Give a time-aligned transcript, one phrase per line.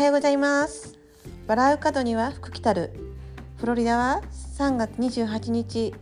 [0.00, 0.98] はようございます。
[1.46, 2.90] 笑う角には福来たる。
[3.58, 4.22] フロリダは
[4.58, 5.92] 3月28日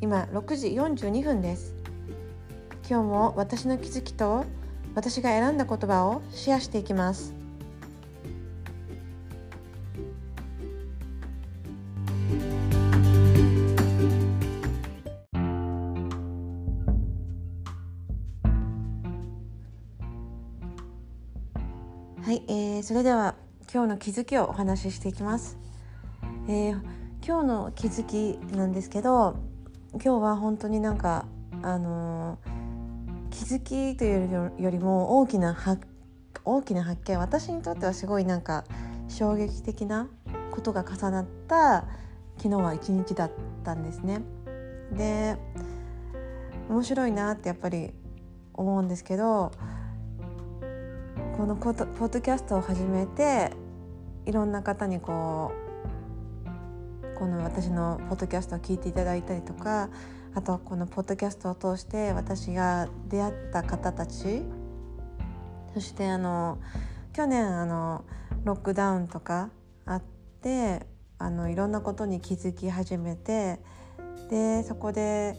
[0.00, 1.72] 今6時42分です。
[2.90, 4.44] 今日も私の気づきと
[4.96, 7.37] 私が選んだ言葉をシェアしていきます。
[22.78, 23.34] えー、それでは
[23.74, 25.58] 今日の気づきをお話ししていきます、
[26.46, 26.72] えー、
[27.26, 29.36] 今日の気づきなんですけど
[29.94, 31.26] 今日は本当になんか
[31.62, 35.56] あのー、気づきというよりも大きな
[36.44, 38.64] 大きな発見私にとってはすごいなんか
[39.08, 40.08] 衝撃的な
[40.52, 41.84] ことが重なった
[42.36, 43.30] 昨日は一日だっ
[43.64, 44.20] たんですね。
[44.92, 45.36] で
[46.68, 47.92] 面白いなってやっぱり
[48.54, 49.50] 思うんですけど
[51.38, 53.52] このポッドキャストを始めて
[54.26, 55.52] いろんな方にこ
[56.44, 59.88] うこの私のポッドキャストを聞いていただいたりとか
[60.34, 64.42] あとこのポッドキャストを通して私が出会った方たち。
[65.74, 66.58] そしてあの
[67.12, 68.04] 去年あの
[68.42, 69.50] ロックダウンとか
[69.86, 70.02] あっ
[70.42, 70.86] て
[71.18, 73.60] あのいろんなことに気づき始めて
[74.28, 75.38] でそこで、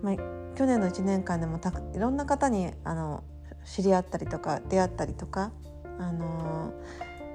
[0.00, 0.14] まあ、
[0.54, 3.24] 去年の1年間でもたいろんな方にあの
[3.64, 5.52] 知り合ったりとか出会ったりとか、
[5.98, 6.72] あの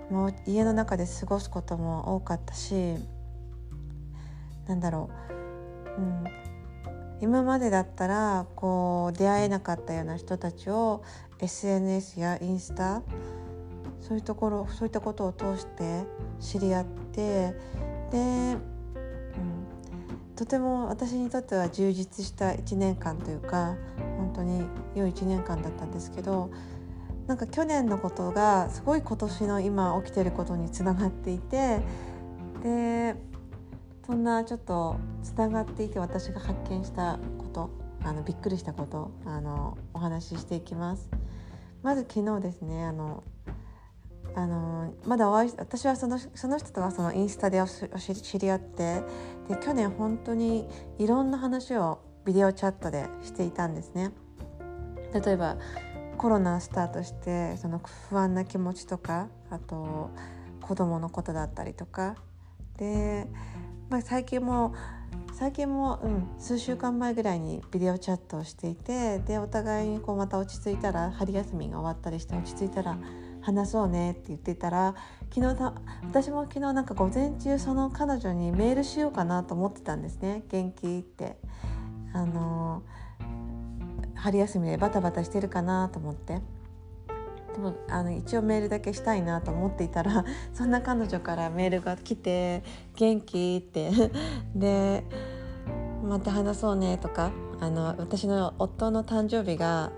[0.10, 2.96] ー、もう家の中で過ごすことも多かったし
[4.68, 5.10] なんだろ
[5.98, 6.24] う、うん、
[7.22, 11.04] 今までだったらこう出会えなかったような人たちを
[11.40, 13.02] SNS やインスタ
[14.02, 16.04] そういうところそういったことを通して
[16.40, 17.54] 知り合って
[18.12, 18.62] で、うん、
[20.36, 23.76] とても私にとっては充実した1年間というか
[24.20, 26.52] 本当に良い1年間だったんですけど
[27.28, 31.80] なんか去年のことがすごい今年の今起きてることにつながっていて
[32.64, 33.16] で
[34.06, 37.70] そんなちょっとつながっていて私が発見したこと
[38.04, 41.10] あのびっくりしたことあのお話ししていきます。
[41.84, 43.24] まず昨日ですねあの
[44.36, 47.62] あのまだお会い私はそのその人とはそのインスタで
[48.04, 49.04] 知り合って
[49.48, 54.12] で去年本当にいろんな話をビデオチャットでしていたんですね。
[55.14, 55.58] 例えば
[56.18, 60.10] コロナスタートしてその不安な気持ちとかあと
[60.62, 62.16] 子供のことだったりとか。
[62.78, 63.28] で、
[63.90, 64.74] まあ、最近も
[65.34, 72.98] 最近も、うん、数週間前ぐらいにビデオチャットをしていてでお互いにこうまた落ち着いたら春休みが終わったりして落ち着いたら
[73.42, 74.96] 話そうねって言ってたら
[75.34, 80.44] 昨日私も昨日なんか午前中その彼女にメールしようかなと思ってたんですね。
[80.50, 81.38] 元気って。
[82.14, 82.84] あの
[84.16, 86.42] 春休みでバタバタしてるかなと思って
[87.54, 92.64] でもあの一応メールだけしたいなと思っていたら そんな彼女からメールが来て
[92.96, 93.92] 「元気?」って
[94.56, 95.04] で
[96.04, 99.92] 「また話そうね」とかあの私の夫の誕生日が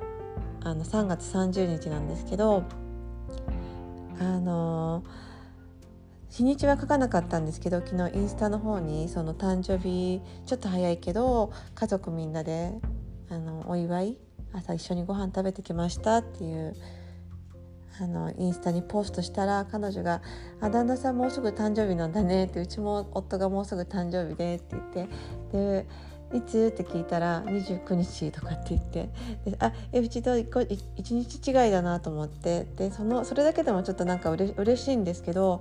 [0.64, 2.64] あの3月30日なんですけど
[4.20, 5.04] あの
[6.32, 12.72] 日にちは書かなかったんですけど昨日インスタの方にその誕生日ちょっと早いけど家族みんなで
[13.30, 14.18] あのお祝い
[14.54, 16.74] 朝一緒にご飯食べてきましたっていう
[18.00, 20.22] あのインスタにポストしたら彼女が
[20.62, 25.10] 「あ旦那さんもうすぐ誕生日なんだね」ってうちも夫がもうすぐ誕生日でって言って
[25.52, 25.88] で
[26.34, 26.72] いつ？
[26.74, 29.10] って聞いたら29日とかって言って
[29.44, 35.60] であえうちと1日違いだなと思ってでそのそれだけでもちょっとなんかうれ嬉しいんですけど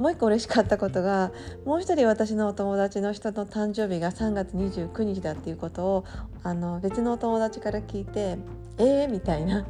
[0.00, 1.30] もう一個嬉しかったことが
[1.66, 6.04] もう一人私のお友達の人の誕生日が3月29日だっていうことを
[6.42, 8.38] あの別のお友達から聞いて
[8.78, 9.66] 「えー?」みたいな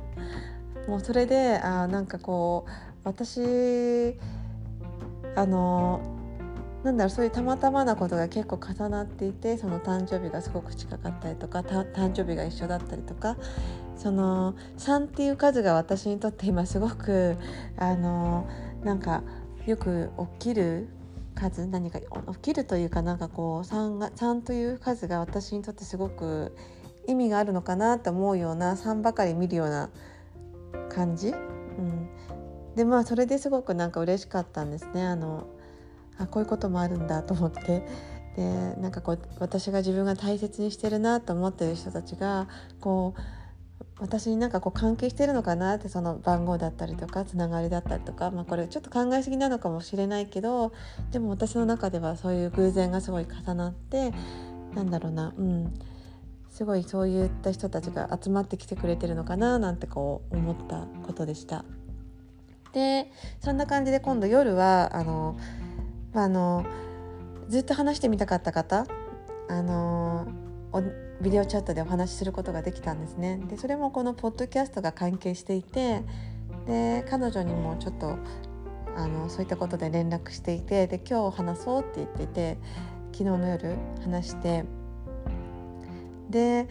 [0.87, 2.71] もうそれであなんかこう
[3.03, 4.15] 私
[5.35, 6.01] あの
[6.85, 13.37] なんだろうそういうたまたまなことが結構重なっていてその誕生日がすごく近かったりとか誕生日が一緒だったりとか
[13.97, 17.37] その3っていう数が私にとって今すごく
[17.77, 18.47] あの
[18.85, 19.25] なんか
[19.67, 20.89] よく起きる
[21.35, 22.07] 数何か起
[22.41, 26.57] きるというかなんかこう 3, が3という数が私にとってすごく
[27.07, 29.91] 意味があるのかなと思うような3ばかり見るような
[30.89, 32.09] 感じ、うん、
[32.77, 35.05] でまあそれですごくなんか嬉しかったんですね。
[35.05, 35.47] あの
[36.19, 37.87] あこういうこともあるんだと思って。
[38.37, 42.47] でなんかこう私が自分が大切にしてるなと思ってる人たちが
[42.81, 43.21] こう
[44.01, 50.73] 私になんかこう関係してるのかなってその番号だったりとかつながりだったりとか、まあ、これちょっと考えすぎなのかもしれないけど
[51.13, 54.13] でも私の中ではそういう偶然がすごい重なって
[54.75, 55.75] なんだろうなうん
[56.51, 61.65] すごいそういった人たちが集まってきてくれてるのかななんてこう思ったことでした。
[62.73, 63.11] で
[63.41, 65.37] そんな感じで今度夜はあの、
[66.13, 66.65] まあ、あの
[67.49, 68.87] ずっと話してみたかった方
[69.49, 70.29] あの
[70.73, 70.81] お
[71.21, 73.41] ビデオチャットでお話しすることができたんですね。
[73.49, 76.03] でそれもこのポッドキャストが関係していて
[76.67, 78.17] で彼女にもちょっと
[78.97, 82.59] あのそういったことで連絡していてで今日話そうって言っていて
[83.13, 84.65] 昨日の夜話して
[86.31, 86.69] で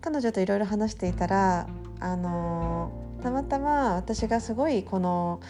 [0.00, 1.68] 彼女といろいろ話していたら
[2.00, 2.92] あの
[3.22, 5.40] たまたま私がすごいこの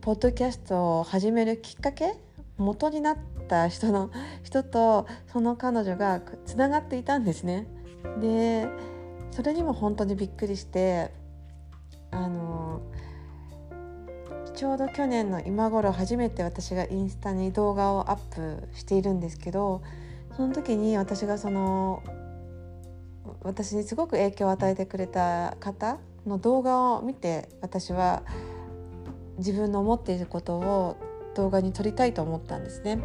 [0.00, 2.16] ポッドキャストを始めるきっかけ
[2.62, 3.16] 元になっ
[3.48, 4.10] た人の
[4.42, 7.66] 人とその彼女がつながっていたんですね。
[8.20, 8.68] で
[9.30, 11.12] それにも本当にびっくりして
[12.10, 12.80] あの
[14.54, 19.82] ちょうど去年の今頃初めて私がインスタに動画をアップしているんですけど
[20.36, 22.02] その時に私がその
[23.42, 28.22] 私にすごく影響を与えてくれた方の動画を見て私は
[29.38, 30.96] 自分の思っていることを
[31.34, 32.98] 動画に撮りたいと思ったんですね。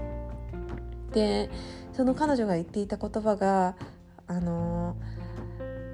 [1.14, 1.50] で
[1.94, 3.76] その彼女が言っていた言葉が
[4.28, 4.96] あの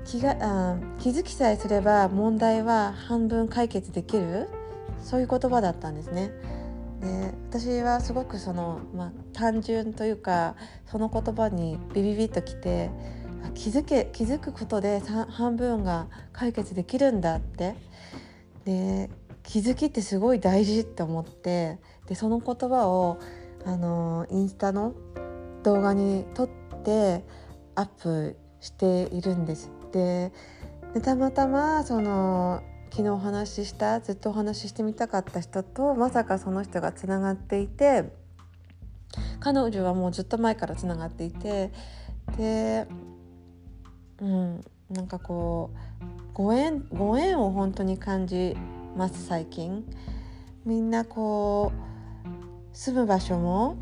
[0.05, 4.49] 気があ気づきさえすれば問題は半分解決できる
[5.01, 6.31] そういう言葉だったんですね。
[6.99, 12.89] で私はすごくその、まあ、単純というかその言葉にビビビッときて
[13.53, 17.75] 気づけ気づくことで半分が解決できるんだって
[18.65, 19.09] で
[19.43, 23.19] 気づきってすごい大事って思ってでその言葉を
[23.65, 24.93] あのインスタの
[25.63, 26.49] 動画に撮っ
[26.83, 27.23] て
[27.75, 29.71] アップしているんです。
[29.91, 30.31] で
[31.01, 32.61] たまたまその
[32.91, 38.11] 昨日お話ししたずっとお話ししてみたかった人とまさかその人がつながっていて
[39.39, 41.71] 彼女はもうずっと前からつながっていて
[42.37, 42.87] で
[44.21, 48.55] うんなんかこうご縁ご縁を本当に感じ
[48.95, 49.85] ます最近。
[50.65, 53.77] みんなこう住む場所も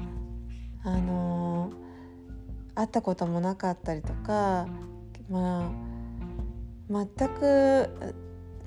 [0.84, 1.72] あの
[2.74, 4.68] 会ったこともなかったりとか
[5.30, 5.72] ま
[6.90, 8.16] あ全く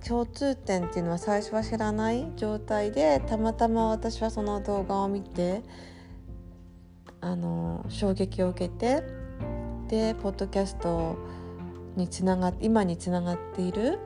[0.07, 5.63] 共通点っていうのは最初は知らない状態でたまたま私はその動画を見て
[7.21, 9.03] あの衝撃を受けて
[9.89, 11.17] でポッドキャスト
[11.97, 13.99] につながって今につながっている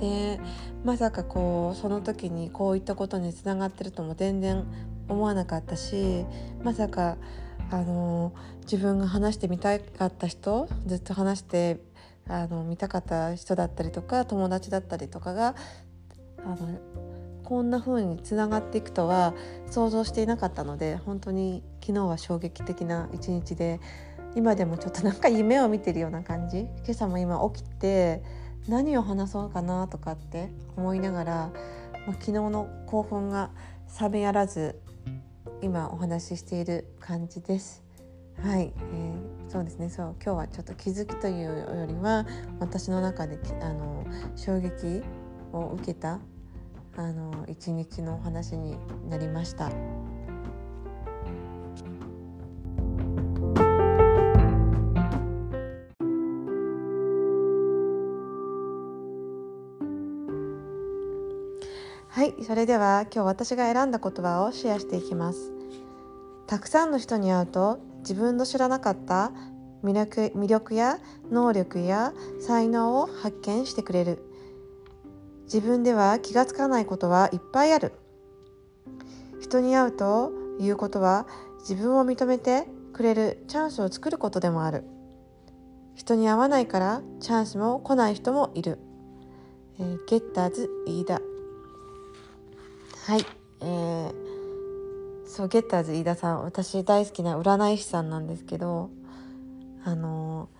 [0.00, 0.40] で
[0.84, 4.64] まさかこうその時にこういったことにつながってるとも全然
[5.08, 6.24] 思わなかったし
[6.62, 7.16] まさか
[7.70, 8.32] あの
[8.62, 11.80] 自分が話してみたかった人ずっと話して
[12.28, 15.54] あの見たかった人だったりとか友達だったりとかが
[16.38, 16.78] あの
[17.44, 19.34] こんな風につながっていくとは
[19.68, 23.80] 想像していなかったので本当に昨日は衝撃的な一日で
[24.36, 26.60] 今でもちょっとなんか夢を見てるような感じ。
[26.60, 28.22] 今朝も今起きて
[28.68, 31.32] 何を話そうかなとかって思いながら、
[32.06, 33.50] まあ、昨日の興奮が
[34.00, 34.80] 冷めやらず
[35.62, 37.82] 今お話ししている感じです。
[38.42, 42.26] はい、えー、そうですねそう今日はちょっと気づきというよりは
[42.58, 45.02] 私の中であの衝撃
[45.52, 46.20] を受けた
[46.96, 48.78] あの一日のお話に
[49.08, 49.70] なりました。
[62.42, 65.52] それでは今日私が選んだ言葉をシェアしていきます。
[66.46, 69.30] たくさんの人に会うと自分の知らなかった
[69.84, 70.98] 魅力や
[71.30, 74.24] 能力や才能を発見してくれる。
[75.44, 77.92] 自分では気がつかないことはいっぱいある。
[79.40, 81.26] 人に会うということは
[81.60, 84.84] 自分を認めてくれるチャンスを作ることでもある。
[85.94, 88.78] 人に会わないからチャンスも来ない人もいる、
[89.78, 91.20] えー、ゲッターズ飯田。
[93.06, 93.26] はい、
[93.60, 94.12] えー、
[95.26, 98.90] そうゲッターズ飯田さん私大好きな占い師さんなんですけど
[99.84, 100.50] あの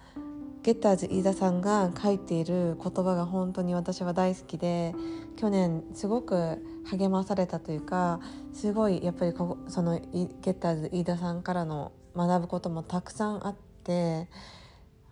[0.62, 4.94] ゲッターズ飯田さんが書いている言葉が本当に私は大好きで
[5.36, 8.20] 去年すごく励まされたというか
[8.54, 10.06] すごいやっぱりこそのゲ
[10.50, 14.28] ッターズ飯田さんからの学ぶこともたくさんあって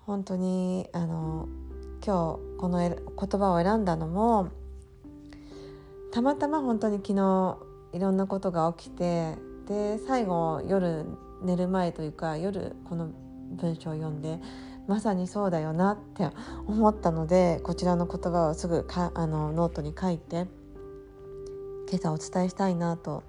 [0.07, 1.47] 本当にあの
[2.05, 4.49] 今日この言葉を選んだのも
[6.11, 7.59] たまたま本当に昨日
[7.93, 9.37] いろんなことが起きて
[9.67, 11.05] で最後夜
[11.43, 13.11] 寝る前というか夜この
[13.53, 14.41] 文章を読んで
[14.87, 16.31] まさにそうだよなって
[16.67, 20.47] 思ったのでこちらの言葉をすぐかあのノートに書いて
[21.91, 23.23] 今朝お伝えしたいなと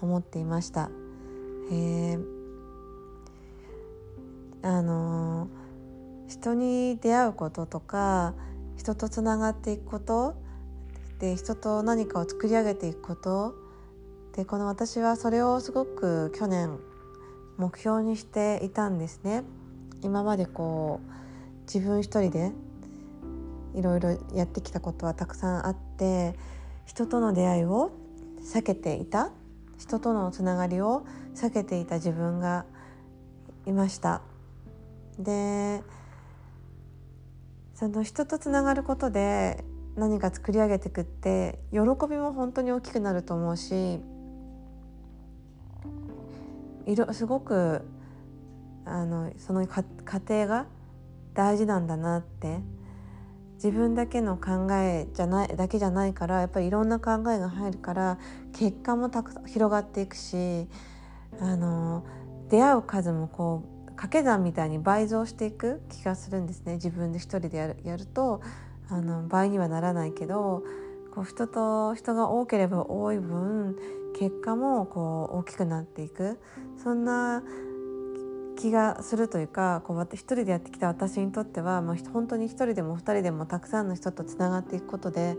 [0.00, 0.90] 思っていました。
[1.70, 2.24] えー、
[4.62, 5.48] あの
[6.28, 8.34] 人に出会うこととか
[8.76, 10.36] 人とつながっていくこと
[11.18, 13.54] で人と何かを作り上げていくこと
[14.34, 16.78] でこの私はそれをすごく去年
[17.56, 19.44] 目標にしていたんですね。
[20.02, 21.10] 今までこう
[21.72, 22.52] 自分一人で
[23.74, 26.34] いろいろやってきたことはたくさんあって
[26.84, 27.92] 人との出会いを
[28.40, 29.30] 避けていた
[29.78, 32.66] 人とのつながりを避けていた自分が
[33.64, 34.20] いました。
[35.18, 35.82] で
[37.74, 39.64] その人とつながることで
[39.96, 43.98] 何か作り上げてくって喜びも本当に大きくなると思うし
[47.12, 47.82] すごく
[48.84, 50.66] あのその過程が
[51.34, 52.60] 大事なんだなって
[53.54, 58.18] 自分だけの考えじゃないだけじゃないからやっぱりいろんな考えが入るから
[58.52, 60.68] 結果もたく広がっていくし
[61.40, 62.04] あの
[62.50, 66.74] 出会う数もこう掛け算みたいに倍増していく気がするんですね。
[66.74, 68.42] 自分で一人でやるやると
[68.88, 70.62] あの倍にはならないけど
[71.14, 73.76] こう人と人が多ければ多い分
[74.18, 76.38] 結果もこう大きくなっていく
[76.82, 77.42] そんな
[78.56, 85.36] 気がするというかこう一人でやってきた私にとっては、まあ、本当に一人でも二人でもたくさんの人とつながっていくことで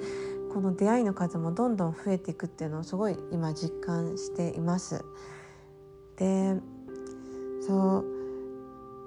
[0.54, 5.04] この出会いの数もどんどん増えていくっていうのをすごい今実感しています。
[6.18, 6.56] で
[7.68, 8.17] そう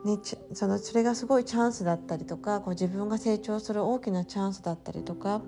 [0.04, 0.18] ね、
[0.54, 5.42] そのそれがすごいチャンスだったりとかこう自分が成長する大きなチャンスだったりとか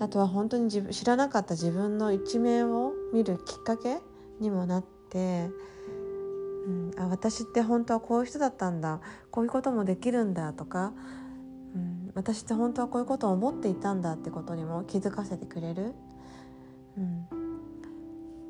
[0.00, 3.98] あとは本当に自分知らなかった自分の一面を見るきっかけ
[4.40, 5.50] にもなって、
[6.66, 10.92] うん、あ私って本当はこういう人だったんだこういうこともできるんだとか、
[11.74, 15.94] うん、私って本当はこういうことを思っていたんだってことにも気づかせてくれる、
[16.96, 17.26] うん、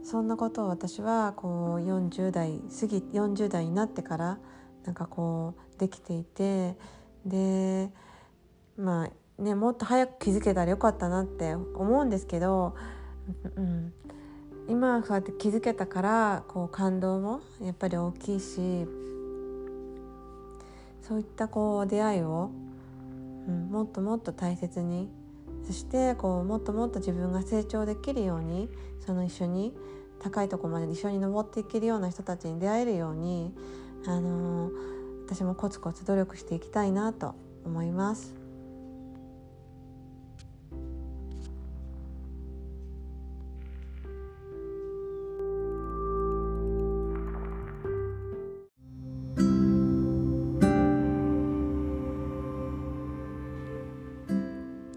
[0.05, 4.39] そんなことを私はこう40代過ぎ40代になってから
[4.85, 6.77] なんかこうできていて
[7.25, 7.91] で
[8.77, 9.11] まあ
[9.43, 12.77] ね、もっと早く気づけたらよかったなって思うんですけど、
[13.57, 13.93] うん、
[14.69, 18.87] 今そうやって気づけたからこう感動もやっぱり大きいし
[21.03, 22.51] そういったこう出会いを、
[23.49, 25.09] うん、もっともっと大切に
[25.67, 28.69] そしてこうもっともっと自分が成長できるように
[29.05, 29.73] その一緒に
[30.23, 33.55] 高いとこまで一緒に登っていけるような人たちに出会えるように、
[34.07, 34.73] あのー、
[35.27, 38.41] 私もコツコツ努力していきたいなと思います。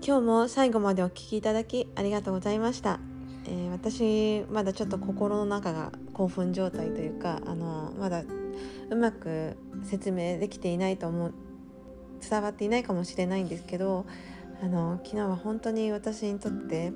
[0.06, 3.00] 今日も最後までお聴きいただきありがとうございました、
[3.48, 8.22] えー、私まだちょっと心の中が興奮状態というかあのまだ
[8.94, 11.34] うまく説明できていないと思う
[12.28, 14.06] 伝わっていないかもしれないんですけど
[14.62, 16.94] あの昨日は本当に私にとって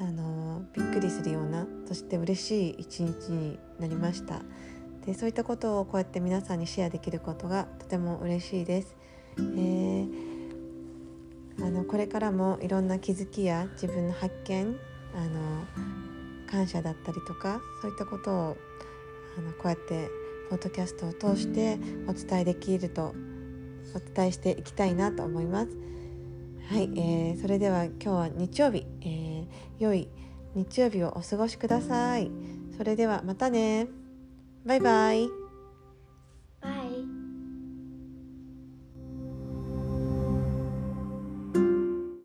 [0.00, 4.42] あのびっくりするようなそして嬉しい一日になりました。
[5.06, 8.96] でそういったことをこうやって皆さんにシェアできることがとても嬉しいです、
[9.38, 10.36] えー
[11.58, 14.76] あのこれからもいろんな気づきや自分の発見
[15.14, 15.64] あの
[16.50, 18.56] 感謝だったりとかそういったことを
[19.38, 20.10] あのこうやって
[20.50, 23.14] ポッドキャストを通してお伝えできると
[23.94, 25.76] お伝えしていきたいなと思います。
[26.68, 29.46] はい、えー、それでは今日は日曜日、えー、
[29.78, 30.08] 良い
[30.54, 32.30] 日曜日をお過ごしください。
[32.76, 33.88] それではまたね。
[34.64, 35.45] バイバイ。